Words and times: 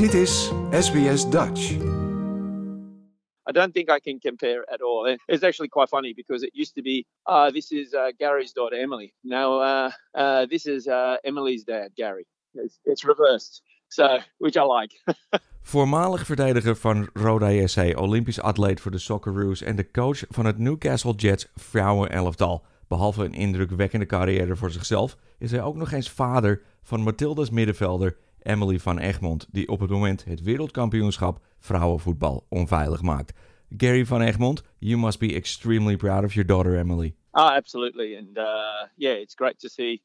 Dit 0.00 0.14
is 0.14 0.52
SBS 0.70 1.30
Dutch. 1.30 1.70
I 3.48 3.52
don't 3.52 3.72
think 3.74 3.90
I 3.90 4.00
can 4.00 4.18
compare 4.18 4.64
at 4.72 4.80
all. 4.80 5.16
It's 5.28 5.42
actually 5.42 5.68
quite 5.68 5.88
funny 5.88 6.14
because 6.14 6.46
it 6.46 6.50
used 6.54 6.74
to 6.74 6.82
be, 6.82 7.06
uh, 7.26 7.50
this 7.50 7.70
is 7.70 7.92
uh, 7.92 8.12
Gary's 8.18 8.52
daughter, 8.52 8.80
Emily. 8.82 9.12
Now, 9.22 9.60
uh, 9.60 9.90
uh, 10.14 10.46
this 10.48 10.66
is 10.66 10.86
uh, 10.86 11.16
Emily's 11.22 11.64
dad, 11.64 11.90
Gary. 11.94 12.26
It's, 12.54 12.78
it's 12.84 13.04
reversed. 13.04 13.62
So, 13.88 14.18
which 14.38 14.56
I 14.56 14.62
like. 14.62 14.92
Voormalig 15.72 16.26
verdediger 16.26 16.76
van 16.76 17.10
Roda 17.12 17.50
JC, 17.50 17.98
Olympisch 17.98 18.40
atleet 18.40 18.80
voor 18.80 18.90
de 18.90 18.98
Socceroos 18.98 19.62
en 19.62 19.76
de 19.76 19.90
coach 19.90 20.24
van 20.28 20.46
het 20.46 20.58
Newcastle 20.58 21.14
Jets 21.14 21.46
vrouwenelftal. 21.54 22.64
Behalve 22.88 23.24
een 23.24 23.34
indrukwekkende 23.34 24.06
carrière 24.06 24.56
voor 24.56 24.70
zichzelf, 24.70 25.16
is 25.38 25.50
hij 25.50 25.62
ook 25.62 25.76
nog 25.76 25.92
eens 25.92 26.10
vader 26.10 26.62
van 26.82 27.02
Mathilda's 27.02 27.50
middenvelder 27.50 28.16
Emily 28.42 28.78
van 28.78 28.98
Egmond, 28.98 29.46
die 29.50 29.68
op 29.68 29.80
het 29.80 29.90
moment 29.90 30.24
het 30.24 30.42
wereldkampioenschap 30.42 31.38
vrouwenvoetbal 31.58 32.46
onveilig 32.48 33.02
maakt. 33.02 33.32
Gary 33.76 34.04
van 34.04 34.20
Egmond, 34.20 34.62
you 34.78 34.98
must 34.98 35.18
be 35.18 35.34
extremely 35.34 35.96
proud 35.96 36.24
of 36.24 36.34
your 36.34 36.48
daughter 36.48 36.76
Emily. 36.78 37.14
Oh, 37.32 37.50
absolutely. 37.50 38.16
And 38.16 38.38
uh, 38.38 38.88
yeah, 38.96 39.14
it's 39.14 39.34
great 39.34 39.58
to 39.58 39.68
see 39.68 40.02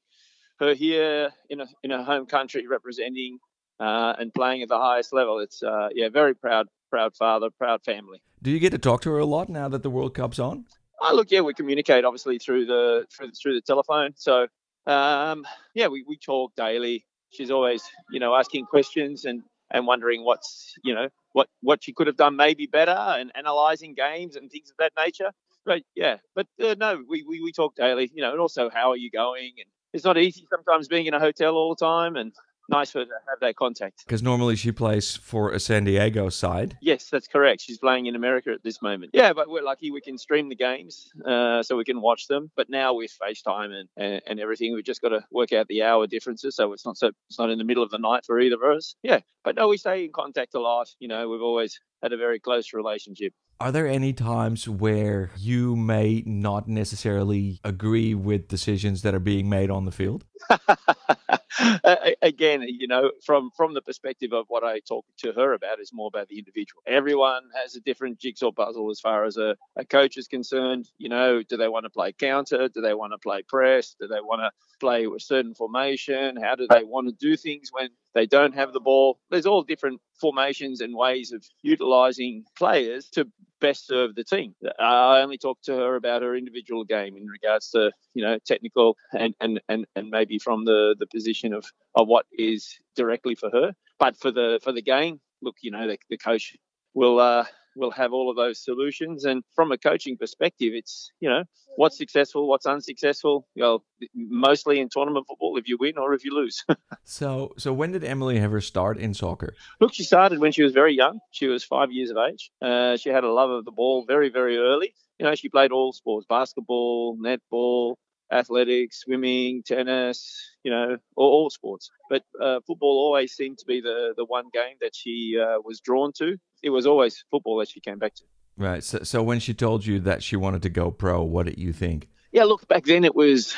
her 0.57 0.75
here 0.75 1.33
in 1.47 1.59
a, 1.61 1.67
in 1.81 1.91
a 1.91 2.03
home 2.03 2.25
country 2.25 2.67
representing 2.67 3.39
uh, 3.79 4.13
and 4.19 4.33
playing 4.33 4.61
at 4.61 4.69
the 4.69 4.79
highest 4.79 5.13
level. 5.13 5.39
It's, 5.39 5.63
uh, 5.63 5.89
yeah, 5.93 6.09
very 6.09 6.33
proud, 6.33 6.67
proud 6.89 7.15
father, 7.15 7.49
proud 7.49 7.83
family. 7.83 8.21
Do 8.41 8.51
you 8.51 8.59
get 8.59 8.71
to 8.71 8.77
talk 8.77 9.01
to 9.01 9.09
her 9.11 9.19
a 9.19 9.25
lot 9.25 9.49
now 9.49 9.69
that 9.69 9.81
the 9.81 9.89
World 9.89 10.13
Cup's 10.13 10.39
on? 10.39 10.65
Oh, 11.01 11.13
look, 11.15 11.31
yeah, 11.31 11.41
we 11.41 11.53
communicate 11.53 12.05
obviously 12.05 12.37
through 12.37 12.65
the 12.65 13.05
through, 13.09 13.27
the, 13.27 13.33
through 13.33 13.55
the 13.55 13.61
telephone. 13.61 14.13
So, 14.15 14.47
um, 14.85 15.45
yeah, 15.73 15.87
we, 15.87 16.03
we 16.07 16.17
talk 16.17 16.55
daily. 16.55 17.05
She's 17.31 17.51
always, 17.51 17.83
you 18.11 18.19
know, 18.19 18.35
asking 18.35 18.65
questions 18.65 19.25
and, 19.25 19.43
and 19.71 19.85
wondering 19.87 20.23
what's, 20.23 20.73
you 20.83 20.93
know, 20.93 21.09
what, 21.33 21.47
what 21.61 21.83
she 21.83 21.93
could 21.93 22.07
have 22.07 22.17
done 22.17 22.35
maybe 22.35 22.67
better 22.67 22.91
and 22.91 23.31
analysing 23.35 23.93
games 23.93 24.35
and 24.35 24.49
things 24.49 24.69
of 24.69 24.77
that 24.77 24.93
nature. 24.97 25.31
But 25.65 25.81
yeah, 25.95 26.17
but 26.35 26.47
uh, 26.63 26.75
no, 26.79 27.03
we, 27.09 27.23
we, 27.27 27.41
we 27.41 27.51
talk 27.51 27.75
daily, 27.75 28.11
you 28.13 28.21
know, 28.21 28.31
and 28.31 28.39
also 28.39 28.69
how 28.69 28.91
are 28.91 28.97
you 28.97 29.09
going? 29.09 29.53
And 29.57 29.65
it's 29.93 30.05
not 30.05 30.17
easy 30.17 30.45
sometimes 30.49 30.87
being 30.87 31.07
in 31.07 31.13
a 31.13 31.19
hotel 31.19 31.55
all 31.55 31.75
the 31.75 31.83
time 31.85 32.15
and 32.15 32.33
nice 32.69 32.91
for 32.91 32.99
her 32.99 33.05
to 33.05 33.11
have 33.29 33.39
that 33.41 33.55
contact. 33.55 34.03
Because 34.05 34.23
normally 34.23 34.55
she 34.55 34.71
plays 34.71 35.15
for 35.15 35.51
a 35.51 35.59
San 35.59 35.83
Diego 35.83 36.29
side. 36.29 36.77
Yes, 36.81 37.09
that's 37.09 37.27
correct. 37.27 37.61
She's 37.61 37.77
playing 37.77 38.05
in 38.05 38.15
America 38.15 38.51
at 38.51 38.63
this 38.63 38.81
moment. 38.81 39.11
Yeah, 39.13 39.33
but 39.33 39.49
we're 39.49 39.63
lucky 39.63 39.91
we 39.91 40.01
can 40.01 40.17
stream 40.17 40.49
the 40.49 40.55
games, 40.55 41.11
uh, 41.25 41.63
so 41.63 41.75
we 41.75 41.85
can 41.85 42.01
watch 42.01 42.27
them. 42.27 42.51
But 42.55 42.69
now 42.69 42.93
with 42.93 43.11
FaceTime 43.21 43.71
and, 43.71 43.89
and, 43.97 44.21
and 44.27 44.39
everything, 44.39 44.73
we've 44.73 44.83
just 44.83 45.01
got 45.01 45.09
to 45.09 45.23
work 45.31 45.53
out 45.53 45.67
the 45.67 45.83
hour 45.83 46.07
differences, 46.07 46.55
so 46.55 46.73
it's 46.73 46.85
not 46.85 46.97
so 46.97 47.11
it's 47.29 47.39
not 47.39 47.49
in 47.49 47.57
the 47.57 47.63
middle 47.63 47.83
of 47.83 47.91
the 47.91 47.99
night 47.99 48.25
for 48.25 48.39
either 48.39 48.55
of 48.55 48.77
us. 48.77 48.95
Yeah, 49.03 49.19
but 49.43 49.55
no, 49.55 49.67
we 49.67 49.77
stay 49.77 50.05
in 50.05 50.11
contact 50.11 50.55
a 50.55 50.59
lot. 50.59 50.89
You 50.99 51.07
know, 51.07 51.29
we've 51.29 51.41
always 51.41 51.79
had 52.01 52.13
a 52.13 52.17
very 52.17 52.39
close 52.39 52.73
relationship. 52.73 53.33
Are 53.59 53.71
there 53.71 53.87
any 53.87 54.11
times 54.11 54.67
where 54.67 55.31
you 55.37 55.77
may 55.77 56.23
not 56.25 56.67
necessarily 56.67 57.61
agree 57.63 58.13
with 58.13 58.49
decisions 58.49 59.01
that 59.03 59.15
are 59.15 59.19
being 59.19 59.49
made 59.49 59.71
on 59.71 59.85
the 59.85 59.91
field? 59.91 60.25
Again, 62.21 62.63
you 62.67 62.87
know, 62.87 63.11
from 63.25 63.49
from 63.55 63.73
the 63.73 63.81
perspective 63.81 64.33
of 64.33 64.45
what 64.47 64.63
I 64.63 64.79
talk 64.79 65.05
to 65.19 65.31
her 65.33 65.53
about 65.53 65.79
is 65.79 65.91
more 65.93 66.07
about 66.07 66.27
the 66.27 66.37
individual. 66.37 66.81
Everyone 66.85 67.43
has 67.61 67.75
a 67.75 67.81
different 67.81 68.19
jigsaw 68.19 68.51
puzzle 68.51 68.89
as 68.91 68.99
far 68.99 69.25
as 69.25 69.37
a, 69.37 69.55
a 69.75 69.85
coach 69.85 70.17
is 70.17 70.27
concerned. 70.27 70.89
You 70.97 71.09
know, 71.09 71.43
do 71.43 71.57
they 71.57 71.67
want 71.67 71.85
to 71.85 71.89
play 71.89 72.13
counter? 72.13 72.67
Do 72.67 72.81
they 72.81 72.93
want 72.93 73.13
to 73.13 73.17
play 73.17 73.41
press? 73.43 73.95
Do 73.99 74.07
they 74.07 74.21
want 74.21 74.41
to 74.41 74.51
play 74.79 75.05
a 75.05 75.19
certain 75.19 75.53
formation? 75.55 76.37
How 76.41 76.55
do 76.55 76.67
they 76.69 76.83
want 76.83 77.07
to 77.07 77.13
do 77.13 77.37
things 77.37 77.69
when 77.71 77.89
they 78.13 78.25
don't 78.25 78.55
have 78.55 78.73
the 78.73 78.79
ball? 78.81 79.19
There's 79.29 79.45
all 79.45 79.63
different 79.63 80.01
formations 80.19 80.81
and 80.81 80.95
ways 80.95 81.31
of 81.31 81.43
utilizing 81.61 82.43
players 82.57 83.09
to 83.11 83.27
best 83.61 83.87
serve 83.87 84.15
the 84.15 84.23
team. 84.23 84.55
I 84.79 85.21
only 85.21 85.37
talk 85.37 85.61
to 85.63 85.75
her 85.75 85.95
about 85.95 86.21
her 86.21 86.35
individual 86.35 86.83
game 86.83 87.15
in 87.17 87.27
regards 87.27 87.69
to 87.71 87.91
you 88.13 88.23
know 88.23 88.37
technical 88.45 88.97
and 89.17 89.33
and 89.39 89.61
and, 89.69 89.85
and 89.95 90.09
maybe 90.09 90.39
from 90.39 90.65
the 90.65 90.95
the 90.99 91.07
position 91.07 91.53
of 91.53 91.65
of 91.95 92.07
what 92.07 92.25
is 92.37 92.77
directly 92.95 93.35
for 93.35 93.49
her. 93.51 93.73
But 93.99 94.17
for 94.17 94.31
the 94.31 94.59
for 94.63 94.71
the 94.71 94.81
game, 94.81 95.19
look, 95.41 95.55
you 95.61 95.71
know 95.71 95.87
the, 95.87 95.97
the 96.09 96.17
coach 96.17 96.55
will 96.93 97.19
uh, 97.19 97.45
will 97.75 97.91
have 97.91 98.13
all 98.13 98.29
of 98.29 98.35
those 98.35 98.63
solutions. 98.63 99.25
And 99.25 99.43
from 99.55 99.71
a 99.71 99.77
coaching 99.77 100.17
perspective, 100.17 100.73
it's 100.73 101.11
you 101.19 101.29
know 101.29 101.43
what's 101.75 101.97
successful, 101.97 102.47
what's 102.47 102.65
unsuccessful. 102.65 103.47
Well, 103.55 103.83
mostly 104.15 104.79
in 104.79 104.89
tournament 104.89 105.25
football, 105.27 105.57
if 105.57 105.67
you 105.67 105.77
win 105.79 105.97
or 105.97 106.13
if 106.13 106.23
you 106.25 106.33
lose. 106.33 106.63
So, 107.07 107.53
so 107.57 107.71
when 107.71 107.91
did 107.91 108.03
Emily 108.03 108.39
ever 108.39 108.59
start 108.59 108.97
in 108.97 109.13
soccer? 109.13 109.53
Look, 109.79 109.93
she 109.93 110.03
started 110.03 110.39
when 110.39 110.51
she 110.51 110.63
was 110.63 110.73
very 110.73 110.95
young. 110.95 111.19
She 111.29 111.45
was 111.45 111.63
five 111.63 111.91
years 111.91 112.09
of 112.09 112.17
age. 112.17 112.49
Uh, 112.59 112.97
she 112.97 113.09
had 113.09 113.23
a 113.23 113.31
love 113.31 113.51
of 113.51 113.63
the 113.63 113.71
ball 113.71 114.05
very, 114.07 114.29
very 114.29 114.57
early. 114.57 114.95
You 115.19 115.27
know, 115.27 115.35
she 115.35 115.47
played 115.47 115.71
all 115.71 115.93
sports: 115.93 116.25
basketball, 116.27 117.15
netball, 117.17 117.95
athletics, 118.31 119.01
swimming, 119.01 119.61
tennis. 119.63 120.35
You 120.63 120.71
know, 120.71 120.97
all, 121.15 121.29
all 121.31 121.49
sports. 121.51 121.91
But 122.09 122.23
uh, 122.41 122.59
football 122.65 122.97
always 122.97 123.33
seemed 123.33 123.59
to 123.59 123.65
be 123.65 123.81
the 123.81 124.15
the 124.17 124.25
one 124.25 124.45
game 124.51 124.77
that 124.81 124.95
she 124.95 125.37
uh, 125.39 125.59
was 125.63 125.79
drawn 125.81 126.11
to. 126.17 126.37
It 126.65 126.71
was 126.71 126.85
always 126.85 127.23
football 127.31 127.57
that 127.59 127.69
she 127.69 127.79
came 127.79 127.99
back 127.99 128.15
to. 128.15 128.23
Right. 128.57 128.83
So, 128.83 128.99
so 129.03 129.23
when 129.23 129.39
she 129.39 129.53
told 129.53 129.85
you 129.85 130.01
that 130.01 130.23
she 130.23 130.35
wanted 130.35 130.61
to 130.63 130.69
go 130.69 130.91
pro, 130.91 131.23
what 131.23 131.45
did 131.45 131.57
you 131.57 131.71
think? 131.71 132.09
yeah, 132.35 132.43
look, 132.43 132.67
back 132.67 132.83
then 132.83 133.05
it 133.05 133.15
was, 133.15 133.55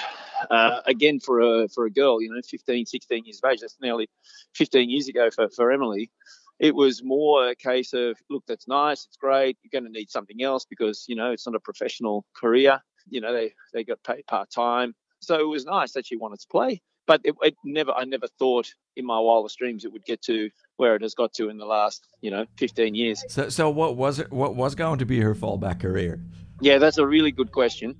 uh, 0.51 0.81
again, 0.85 1.19
for 1.19 1.41
a 1.41 1.67
for 1.67 1.87
a 1.87 1.89
girl, 1.89 2.21
you 2.21 2.29
know, 2.29 2.39
15, 2.47 2.85
16 2.85 3.25
years 3.25 3.41
of 3.43 3.51
age, 3.51 3.61
that's 3.61 3.75
nearly 3.81 4.07
15 4.53 4.87
years 4.87 5.07
ago 5.07 5.31
for, 5.31 5.49
for 5.49 5.71
Emily. 5.71 6.11
It 6.59 6.75
was 6.75 7.03
more 7.03 7.49
a 7.49 7.55
case 7.55 7.93
of, 7.93 8.19
look, 8.29 8.43
that's 8.47 8.67
nice, 8.67 9.05
it's 9.05 9.17
great, 9.17 9.57
you're 9.63 9.81
going 9.81 9.91
to 9.91 9.99
need 9.99 10.11
something 10.11 10.43
else 10.43 10.63
because, 10.63 11.05
you 11.07 11.15
know, 11.15 11.31
it's 11.31 11.47
not 11.47 11.55
a 11.55 11.59
professional 11.59 12.23
career. 12.35 12.79
You 13.09 13.19
know, 13.19 13.33
they, 13.33 13.55
they 13.73 13.83
got 13.83 14.03
paid 14.03 14.27
part 14.27 14.51
time. 14.51 14.93
So 15.21 15.39
it 15.39 15.47
was 15.47 15.65
nice 15.65 15.93
that 15.93 16.05
she 16.05 16.15
wanted 16.15 16.39
to 16.41 16.47
play. 16.51 16.79
But 17.07 17.21
it, 17.23 17.33
it 17.41 17.55
never, 17.65 17.93
I 17.93 18.03
never 18.03 18.27
thought 18.37 18.71
in 18.95 19.07
my 19.07 19.19
wildest 19.19 19.57
dreams 19.57 19.85
it 19.85 19.91
would 19.91 20.05
get 20.05 20.21
to 20.23 20.51
where 20.77 20.95
it 20.95 21.01
has 21.01 21.13
got 21.13 21.33
to 21.33 21.49
in 21.49 21.57
the 21.57 21.65
last, 21.65 22.07
you 22.21 22.31
know, 22.31 22.45
15 22.57 22.95
years. 22.95 23.23
So, 23.27 23.49
so 23.49 23.69
what 23.69 23.97
was 23.97 24.19
it? 24.19 24.31
What 24.31 24.55
was 24.55 24.75
going 24.75 24.99
to 24.99 25.05
be 25.05 25.19
her 25.19 25.35
fallback 25.35 25.81
career? 25.81 26.21
Yeah, 26.61 26.77
that's 26.77 26.97
a 26.97 27.05
really 27.05 27.31
good 27.31 27.51
question. 27.51 27.95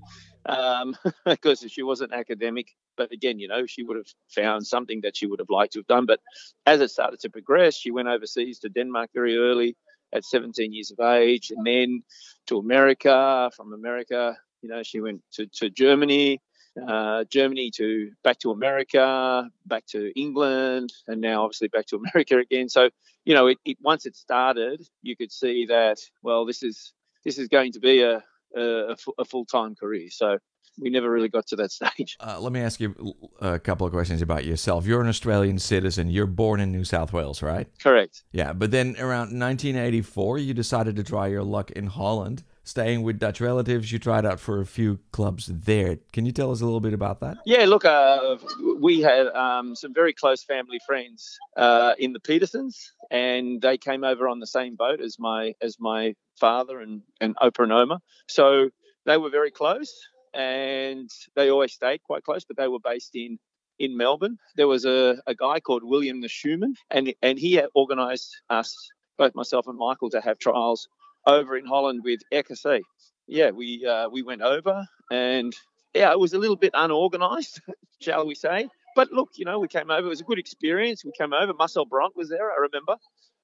Um, 0.45 0.95
because 1.25 1.65
she 1.67 1.83
wasn't 1.83 2.13
academic, 2.13 2.67
but 2.95 3.11
again, 3.11 3.37
you 3.37 3.47
know, 3.47 3.65
she 3.65 3.83
would 3.83 3.97
have 3.97 4.07
found 4.29 4.65
something 4.65 5.01
that 5.01 5.17
she 5.17 5.25
would 5.25 5.39
have 5.39 5.49
liked 5.49 5.73
to 5.73 5.79
have 5.79 5.87
done. 5.87 6.05
But 6.05 6.21
as 6.65 6.79
it 6.79 6.89
started 6.89 7.19
to 7.21 7.29
progress, 7.29 7.75
she 7.75 7.91
went 7.91 8.07
overseas 8.07 8.59
to 8.59 8.69
Denmark 8.69 9.09
very 9.13 9.37
early 9.37 9.75
at 10.13 10.23
17 10.23 10.71
years 10.71 10.91
of 10.91 11.05
age, 11.05 11.51
and 11.51 11.65
then 11.67 12.01
to 12.47 12.59
America. 12.59 13.51
From 13.55 13.73
America, 13.73 14.37
you 14.61 14.69
know, 14.69 14.83
she 14.83 15.01
went 15.01 15.21
to, 15.33 15.47
to 15.47 15.69
Germany, 15.69 16.41
uh, 16.87 17.23
Germany 17.25 17.71
to 17.75 18.11
back 18.23 18.39
to 18.39 18.51
America, 18.51 19.49
back 19.65 19.85
to 19.87 20.11
England, 20.19 20.91
and 21.07 21.21
now 21.21 21.43
obviously 21.43 21.67
back 21.67 21.85
to 21.87 21.97
America 22.13 22.37
again. 22.37 22.69
So, 22.69 22.89
you 23.25 23.33
know, 23.33 23.47
it, 23.47 23.57
it 23.65 23.77
once 23.81 24.05
it 24.05 24.15
started, 24.15 24.81
you 25.01 25.15
could 25.15 25.31
see 25.31 25.65
that 25.67 25.97
well, 26.21 26.45
this 26.45 26.63
is 26.63 26.93
this 27.23 27.37
is 27.37 27.47
going 27.47 27.73
to 27.73 27.79
be 27.79 28.01
a 28.01 28.23
a, 28.55 28.95
a 29.17 29.25
full 29.25 29.45
time 29.45 29.75
career. 29.75 30.09
So 30.09 30.37
we 30.79 30.89
never 30.89 31.09
really 31.09 31.29
got 31.29 31.47
to 31.47 31.55
that 31.57 31.71
stage. 31.79 32.17
Uh, 32.19 32.39
let 32.39 32.51
me 32.51 32.61
ask 32.61 32.79
you 32.79 33.15
a 33.41 33.59
couple 33.59 33.85
of 33.85 33.93
questions 33.93 34.21
about 34.21 34.45
yourself. 34.45 34.85
You're 34.85 35.01
an 35.01 35.07
Australian 35.07 35.59
citizen. 35.59 36.09
You're 36.09 36.27
born 36.27 36.59
in 36.59 36.71
New 36.71 36.83
South 36.83 37.13
Wales, 37.13 37.41
right? 37.41 37.67
Correct. 37.81 38.23
Yeah, 38.31 38.53
but 38.53 38.71
then 38.71 38.95
around 38.99 39.37
1984, 39.37 40.37
you 40.39 40.53
decided 40.53 40.95
to 40.95 41.03
try 41.03 41.27
your 41.27 41.43
luck 41.43 41.71
in 41.71 41.87
Holland. 41.87 42.43
Staying 42.67 43.03
with 43.03 43.17
Dutch 43.17 43.39
relatives, 43.39 43.93
you 43.93 43.97
tried 43.97 44.25
out 44.25 44.41
for 44.41 44.59
a 44.59 44.65
few 44.65 44.99
clubs 45.13 45.45
there. 45.45 45.99
Can 46.11 46.25
you 46.25 46.33
tell 46.33 46.51
us 46.51 46.59
a 46.59 46.65
little 46.65 46.81
bit 46.81 46.93
about 46.93 47.21
that? 47.21 47.37
Yeah, 47.45 47.63
look, 47.63 47.85
uh, 47.85 48.35
we 48.81 48.99
had 48.99 49.27
um, 49.27 49.73
some 49.73 49.93
very 49.93 50.11
close 50.11 50.43
family 50.43 50.81
friends 50.85 51.39
uh, 51.55 51.93
in 51.97 52.11
the 52.11 52.19
Petersons, 52.19 52.91
and 53.09 53.61
they 53.61 53.77
came 53.77 54.03
over 54.03 54.27
on 54.27 54.41
the 54.41 54.47
same 54.47 54.75
boat 54.75 54.99
as 54.99 55.17
my 55.17 55.53
as 55.61 55.77
my 55.79 56.13
father 56.41 56.81
and 56.81 57.03
and 57.21 57.37
Opa 57.37 57.63
and 57.63 57.71
Oma. 57.71 58.01
So 58.27 58.69
they 59.05 59.15
were 59.15 59.29
very 59.29 59.49
close, 59.49 59.93
and 60.33 61.09
they 61.37 61.49
always 61.49 61.71
stayed 61.71 62.03
quite 62.03 62.23
close. 62.23 62.43
But 62.43 62.57
they 62.57 62.67
were 62.67 62.81
based 62.83 63.15
in 63.15 63.39
in 63.79 63.95
Melbourne. 63.95 64.39
There 64.57 64.67
was 64.67 64.83
a, 64.83 65.21
a 65.25 65.35
guy 65.35 65.61
called 65.61 65.83
William 65.85 66.19
the 66.19 66.27
Schumann, 66.27 66.75
and 66.91 67.13
and 67.21 67.39
he 67.39 67.61
organised 67.77 68.41
us, 68.49 68.75
both 69.17 69.35
myself 69.35 69.67
and 69.67 69.77
Michael, 69.77 70.09
to 70.09 70.19
have 70.19 70.37
trials 70.37 70.89
over 71.27 71.57
in 71.57 71.65
Holland 71.67 72.01
with 72.03 72.21
RKC. 72.33 72.81
Yeah, 73.27 73.51
we 73.51 73.85
uh, 73.85 74.09
we 74.09 74.23
went 74.23 74.41
over, 74.41 74.87
and 75.11 75.53
yeah, 75.93 76.11
it 76.11 76.19
was 76.19 76.33
a 76.33 76.39
little 76.39 76.55
bit 76.55 76.71
unorganised, 76.73 77.61
shall 78.01 78.25
we 78.25 78.35
say. 78.35 78.69
But 78.95 79.11
look, 79.11 79.29
you 79.35 79.45
know, 79.45 79.59
we 79.59 79.67
came 79.67 79.91
over. 79.91 80.07
It 80.07 80.09
was 80.09 80.21
a 80.21 80.25
good 80.25 80.39
experience. 80.39 81.05
We 81.05 81.11
came 81.17 81.33
over. 81.33 81.53
Marcel 81.53 81.85
Brands 81.85 82.15
was 82.15 82.29
there. 82.29 82.51
I 82.51 82.55
remember 82.55 82.95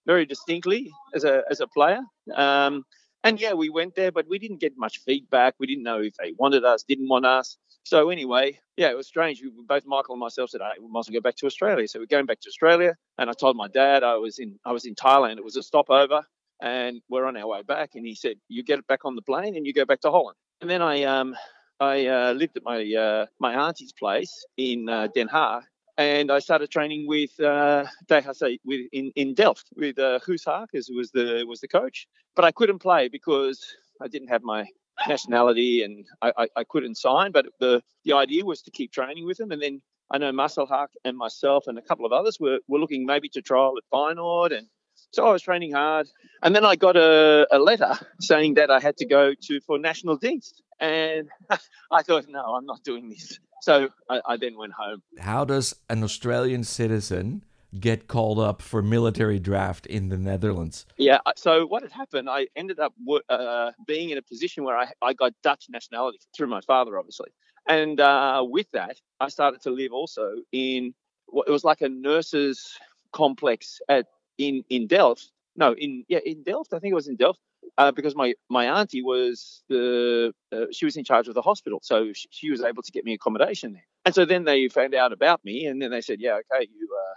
very 0.08 0.26
distinctly 0.26 0.92
as 1.14 1.26
a 1.26 1.44
as 1.52 1.60
a 1.60 1.68
player. 1.68 2.02
Um, 2.34 2.84
and 3.26 3.40
yeah, 3.40 3.54
we 3.54 3.70
went 3.70 3.96
there, 3.96 4.12
but 4.12 4.28
we 4.28 4.40
didn't 4.40 4.60
get 4.60 4.74
much 4.78 5.00
feedback. 5.06 5.56
We 5.60 5.68
didn't 5.68 5.84
know 5.84 6.02
if 6.02 6.16
they 6.16 6.34
wanted 6.38 6.66
us, 6.66 6.84
didn't 6.84 7.08
want 7.08 7.26
us. 7.26 7.58
So 7.84 8.10
anyway, 8.10 8.60
yeah, 8.78 8.90
it 8.90 8.98
was 8.98 9.08
strange. 9.08 9.42
We, 9.42 9.52
both 9.66 9.84
Michael 9.86 10.16
and 10.16 10.20
myself 10.22 10.50
said, 10.50 10.62
"Hey, 10.62 10.82
we 10.82 10.90
must 10.90 11.12
go 11.12 11.22
back 11.22 11.36
to 11.38 11.46
Australia." 11.46 11.88
So 11.88 12.00
we're 12.00 12.06
going 12.06 12.26
back 12.26 12.42
to 12.42 12.50
Australia, 12.50 12.96
and 13.18 13.30
I 13.30 13.34
told 13.34 13.56
my 13.58 13.68
dad 13.68 14.04
I 14.04 14.16
was 14.16 14.40
in 14.40 14.60
I 14.66 14.72
was 14.72 14.86
in 14.86 14.96
Thailand. 14.96 15.38
It 15.38 15.44
was 15.44 15.56
a 15.58 15.64
stopover, 15.64 16.24
and 16.64 17.02
we're 17.10 17.26
on 17.26 17.38
our 17.38 17.46
way 17.46 17.62
back. 17.62 17.92
And 17.94 18.06
he 18.06 18.16
said, 18.16 18.38
"You 18.48 18.64
get 18.64 18.80
it 18.80 18.88
back 18.88 19.06
on 19.06 19.16
the 19.16 19.22
plane 19.22 19.56
and 19.56 19.68
you 19.68 19.74
go 19.74 19.86
back 19.86 20.02
to 20.02 20.12
Holland." 20.12 20.38
And 20.62 20.70
then 20.70 20.82
I 20.82 21.04
um 21.04 21.36
I 21.80 22.08
uh, 22.08 22.34
lived 22.34 22.58
at 22.58 22.64
my 22.64 22.82
uh, 22.94 23.26
my 23.40 23.54
auntie's 23.54 23.94
place 23.94 24.46
in 24.58 24.90
uh, 24.90 25.10
Den 25.14 25.28
Haag, 25.28 25.64
and 25.98 26.32
I 26.32 26.40
started 26.40 26.72
training 26.72 27.06
with 27.08 27.38
uh, 27.40 27.86
with 28.10 28.82
in, 28.92 29.12
in 29.16 29.34
Delft 29.34 29.68
with 29.76 30.00
uh, 30.00 30.20
Guus 30.26 30.88
was 30.96 31.12
the 31.12 31.46
was 31.48 31.60
the 31.60 31.68
coach. 31.68 32.08
But 32.36 32.46
I 32.46 32.52
couldn't 32.52 32.80
play 32.80 33.10
because 33.10 33.60
I 34.02 34.08
didn't 34.08 34.30
have 34.30 34.44
my 34.44 34.66
nationality 35.08 35.84
and 35.84 36.06
I, 36.22 36.32
I, 36.38 36.48
I, 36.58 36.64
couldn't 36.64 36.96
sign. 36.96 37.32
But 37.32 37.48
the 37.60 37.82
the 38.06 38.14
idea 38.14 38.46
was 38.46 38.62
to 38.64 38.72
keep 38.72 38.92
training 38.92 39.26
with 39.26 39.40
him, 39.40 39.52
and 39.52 39.62
then 39.62 39.82
I 40.12 40.18
know 40.18 40.32
Marcel 40.32 40.66
Haak 40.68 40.92
and 41.04 41.18
myself 41.18 41.66
and 41.68 41.78
a 41.78 41.82
couple 41.82 42.06
of 42.06 42.12
others 42.12 42.40
were, 42.40 42.60
were 42.68 42.80
looking 42.80 43.06
maybe 43.06 43.30
to 43.30 43.42
trial 43.42 43.74
at 43.78 43.84
Feyenoord 43.92 44.56
and 44.56 44.68
so 45.14 45.28
I 45.28 45.32
was 45.32 45.42
training 45.42 45.72
hard. 45.72 46.10
And 46.42 46.56
then 46.56 46.66
I 46.66 46.76
got 46.76 46.98
a, 46.98 47.48
a 47.52 47.60
letter 47.60 47.94
saying 48.20 48.56
that 48.56 48.70
I 48.70 48.80
had 48.80 48.98
to 48.98 49.06
go 49.06 49.34
to 49.34 49.62
for 49.62 49.78
national 49.78 50.20
dienst. 50.20 50.62
And 50.80 51.30
I 51.92 52.02
thought, 52.02 52.28
no, 52.28 52.42
I'm 52.56 52.66
not 52.66 52.84
doing 52.84 53.10
this. 53.10 53.40
So 53.62 53.90
I, 54.10 54.22
I 54.26 54.38
then 54.38 54.58
went 54.58 54.74
home. 54.74 55.02
How 55.20 55.46
does 55.46 55.76
an 55.90 56.04
Australian 56.04 56.64
citizen 56.64 57.44
get 57.80 58.08
called 58.08 58.40
up 58.40 58.62
for 58.62 58.82
military 58.82 59.40
draft 59.40 59.86
in 59.86 60.10
the 60.10 60.18
Netherlands? 60.18 60.86
Yeah, 60.98 61.20
so 61.36 61.66
what 61.66 61.82
had 61.82 61.92
happened, 61.92 62.30
I 62.30 62.48
ended 62.56 62.80
up 62.80 62.94
uh, 63.30 63.72
being 63.88 64.10
in 64.10 64.18
a 64.18 64.22
position 64.22 64.64
where 64.64 64.78
I, 64.78 64.88
I 65.02 65.14
got 65.14 65.34
Dutch 65.44 65.68
nationality 65.70 66.20
through 66.36 66.48
my 66.48 66.62
father, 66.62 67.00
obviously. 67.00 67.30
And 67.68 68.00
uh, 68.00 68.44
with 68.46 68.68
that, 68.74 68.98
I 69.20 69.30
started 69.30 69.62
to 69.62 69.70
live 69.70 69.94
also 69.94 70.34
in 70.52 70.94
what 71.28 71.48
it 71.48 71.52
was 71.52 71.64
like 71.64 71.82
a 71.82 71.90
nurses 71.90 72.78
complex 73.12 73.80
at 73.88 74.08
in 74.38 74.64
in 74.70 74.88
Delft. 74.88 75.32
No, 75.56 75.74
in 75.74 76.06
yeah, 76.08 76.20
in 76.26 76.44
Delft. 76.44 76.74
I 76.74 76.80
think 76.80 76.92
it 76.92 76.96
was 76.96 77.08
in 77.08 77.16
Delft. 77.16 77.40
Uh, 77.78 77.92
because 77.92 78.16
my 78.16 78.34
my 78.50 78.80
auntie 78.80 79.02
was 79.02 79.64
the 79.70 80.32
uh, 80.52 80.66
she 80.72 80.86
was 80.86 80.96
in 80.96 81.04
charge 81.04 81.28
of 81.28 81.34
the 81.34 81.42
hospital, 81.42 81.80
so 81.82 82.12
she, 82.14 82.28
she, 82.30 82.52
was 82.52 82.62
able 82.62 82.84
to 82.84 82.92
get 82.92 83.04
me 83.04 83.14
accommodation 83.14 83.74
there. 83.74 83.86
And 84.06 84.14
so 84.14 84.26
then 84.26 84.44
they 84.44 84.68
found 84.68 84.94
out 84.94 85.12
about 85.12 85.44
me, 85.44 85.66
and 85.66 85.82
then 85.82 85.90
they 85.90 86.02
said, 86.02 86.20
"Yeah, 86.20 86.40
okay, 86.52 86.68
you 86.72 86.90
uh, 86.94 87.14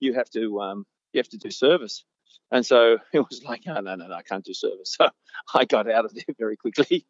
you 0.00 0.14
have 0.14 0.30
to 0.30 0.60
um, 0.60 0.86
you 1.12 1.18
have 1.18 1.28
to 1.30 1.36
do 1.36 1.50
service." 1.50 2.04
And 2.50 2.64
so 2.64 2.98
it 3.12 3.20
was 3.20 3.42
like, 3.44 3.66
"No, 3.66 3.80
no, 3.80 3.96
no, 3.96 4.06
no, 4.06 4.14
I 4.14 4.22
can't 4.22 4.44
do 4.44 4.54
service." 4.54 4.96
So 5.06 5.08
I 5.54 5.64
got 5.64 5.90
out 5.90 6.04
of 6.04 6.14
there 6.14 6.34
very 6.38 6.56
quickly. 6.56 7.06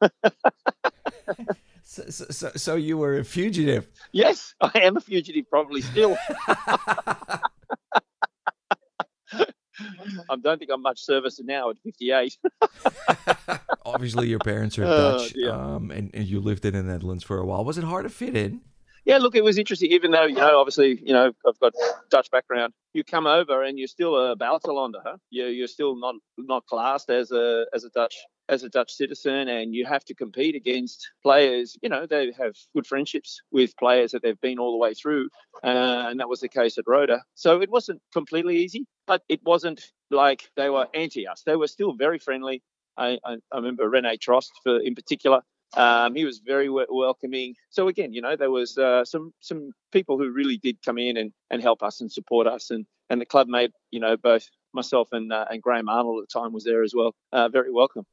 so, 1.84 2.02
so, 2.08 2.50
so 2.56 2.76
you 2.76 2.98
were 2.98 3.18
a 3.18 3.24
fugitive? 3.24 3.88
Yes, 4.12 4.54
I 4.60 4.80
am 4.80 4.96
a 4.96 5.00
fugitive, 5.00 5.48
probably 5.48 5.80
still. 5.80 6.16
I 10.30 10.36
don't 10.36 10.58
think 10.58 10.70
I'm 10.72 10.82
much 10.82 11.00
service 11.00 11.40
now 11.42 11.70
at 11.70 11.76
58. 11.84 12.36
Obviously, 13.84 14.28
your 14.28 14.38
parents 14.38 14.78
are 14.78 14.84
oh, 14.84 15.18
Dutch, 15.18 15.36
um, 15.48 15.90
and, 15.90 16.10
and 16.14 16.26
you 16.26 16.40
lived 16.40 16.64
in 16.64 16.74
the 16.74 16.82
Netherlands 16.82 17.24
for 17.24 17.38
a 17.38 17.44
while. 17.44 17.64
Was 17.64 17.78
it 17.78 17.84
hard 17.84 18.04
to 18.04 18.10
fit 18.10 18.36
in? 18.36 18.60
Yeah, 19.04 19.18
look, 19.18 19.34
it 19.34 19.42
was 19.42 19.58
interesting. 19.58 19.90
Even 19.90 20.12
though 20.12 20.26
you 20.26 20.36
know, 20.36 20.60
obviously, 20.60 21.00
you 21.04 21.12
know, 21.12 21.32
I've 21.46 21.58
got 21.58 21.72
Dutch 22.10 22.30
background. 22.30 22.72
You 22.94 23.02
come 23.02 23.26
over 23.26 23.62
and 23.62 23.78
you're 23.78 23.88
still 23.88 24.14
a 24.16 24.36
buitenlander, 24.36 25.00
huh? 25.04 25.16
You're, 25.30 25.48
you're 25.48 25.66
still 25.66 25.96
not 25.96 26.14
not 26.38 26.66
classed 26.66 27.10
as 27.10 27.32
a 27.32 27.66
as 27.74 27.82
a 27.84 27.90
Dutch 27.90 28.14
as 28.48 28.62
a 28.62 28.68
Dutch 28.68 28.92
citizen, 28.92 29.48
and 29.48 29.74
you 29.74 29.86
have 29.86 30.04
to 30.04 30.14
compete 30.14 30.54
against 30.54 31.10
players. 31.22 31.76
You 31.82 31.88
know, 31.88 32.06
they 32.06 32.32
have 32.38 32.54
good 32.76 32.86
friendships 32.86 33.40
with 33.50 33.76
players 33.76 34.12
that 34.12 34.22
they've 34.22 34.40
been 34.40 34.60
all 34.60 34.70
the 34.72 34.78
way 34.78 34.94
through, 34.94 35.30
uh, 35.64 36.06
and 36.08 36.20
that 36.20 36.28
was 36.28 36.40
the 36.40 36.48
case 36.48 36.78
at 36.78 36.84
Roda. 36.86 37.22
So 37.34 37.60
it 37.60 37.70
wasn't 37.70 38.00
completely 38.12 38.58
easy, 38.58 38.86
but 39.08 39.22
it 39.28 39.40
wasn't 39.44 39.82
like 40.12 40.48
they 40.56 40.70
were 40.70 40.86
anti 40.94 41.26
us. 41.26 41.42
They 41.44 41.56
were 41.56 41.68
still 41.68 41.94
very 41.94 42.20
friendly. 42.20 42.62
I, 42.96 43.18
I, 43.24 43.36
I 43.50 43.56
remember 43.56 43.88
Rene 43.88 44.16
Trost, 44.18 44.50
for 44.62 44.78
in 44.78 44.94
particular. 44.94 45.40
Um, 45.74 46.14
he 46.14 46.24
was 46.24 46.38
very 46.38 46.66
w- 46.66 46.86
welcoming. 46.90 47.54
So 47.70 47.88
again, 47.88 48.12
you 48.12 48.20
know, 48.20 48.36
there 48.36 48.50
was 48.50 48.76
uh, 48.76 49.04
some 49.04 49.32
some 49.40 49.72
people 49.90 50.18
who 50.18 50.30
really 50.30 50.58
did 50.58 50.82
come 50.84 50.98
in 50.98 51.16
and, 51.16 51.32
and 51.50 51.62
help 51.62 51.82
us 51.82 52.00
and 52.00 52.10
support 52.10 52.46
us, 52.46 52.70
and 52.70 52.86
and 53.10 53.20
the 53.20 53.26
club 53.26 53.48
made 53.48 53.72
you 53.90 54.00
know 54.00 54.16
both 54.16 54.48
myself 54.72 55.08
and 55.12 55.32
uh, 55.32 55.46
and 55.50 55.62
Graham 55.62 55.88
Arnold 55.88 56.22
at 56.22 56.28
the 56.28 56.40
time 56.40 56.52
was 56.52 56.64
there 56.64 56.82
as 56.82 56.92
well. 56.94 57.14
Uh, 57.32 57.48
very 57.48 57.72
welcome. 57.72 58.04